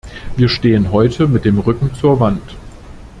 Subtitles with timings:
[0.35, 2.57] Wir stehen heute mit dem Rücken zur Wand.